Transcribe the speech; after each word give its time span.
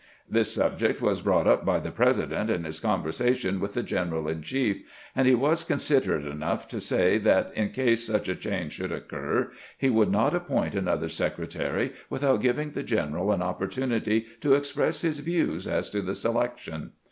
This 0.27 0.51
subject 0.55 0.99
was 0.99 1.21
brought 1.21 1.45
up 1.45 1.63
by 1.63 1.79
the 1.79 1.91
President 1.91 2.49
in 2.49 2.63
his 2.63 2.79
conversation 2.79 3.59
with 3.59 3.75
the 3.75 3.83
general 3.83 4.27
in 4.27 4.41
chief, 4.41 4.81
and 5.15 5.27
he 5.27 5.35
was 5.35 5.63
considerate 5.63 6.25
enough 6.25 6.67
to 6.69 6.79
say 6.81 7.19
that 7.19 7.51
in 7.53 7.69
case 7.69 8.07
such 8.07 8.27
a 8.27 8.35
change 8.35 8.73
should 8.73 8.91
occur, 8.91 9.51
he 9.77 9.91
would 9.91 10.09
not 10.09 10.33
appoint 10.33 10.73
another 10.73 11.07
secretary 11.07 11.91
without 12.09 12.41
giving 12.41 12.71
the 12.71 12.81
general 12.81 13.31
an 13.31 13.43
opportunity 13.43 14.25
to 14.39 14.55
express 14.55 15.01
his 15.01 15.19
views 15.19 15.67
as 15.67 15.87
to 15.91 16.01
the 16.01 16.15
selection. 16.15 16.93